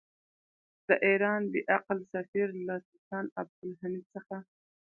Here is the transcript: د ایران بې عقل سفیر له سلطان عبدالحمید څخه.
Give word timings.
د 0.87 0.89
ایران 1.07 1.41
بې 1.51 1.61
عقل 1.75 1.97
سفیر 2.13 2.47
له 2.67 2.75
سلطان 2.87 3.25
عبدالحمید 3.41 4.05
څخه. 4.15 4.35